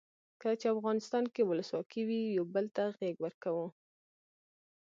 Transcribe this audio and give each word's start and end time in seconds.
کله 0.41 0.55
چې 0.61 0.67
افغانستان 0.75 1.23
کې 1.33 1.41
ولسواکي 1.49 2.01
وي 2.07 2.21
یو 2.37 2.45
بل 2.53 2.65
ته 2.75 2.83
غیږ 2.99 3.15
ورکوو. 3.21 3.67